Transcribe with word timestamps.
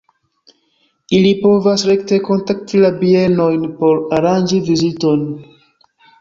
Ili 1.17 1.33
povas 1.43 1.83
rekte 1.89 2.19
kontakti 2.29 2.81
la 2.85 2.91
bienojn 3.03 3.69
por 3.83 4.01
aranĝi 4.19 4.63
viziton. 4.71 5.29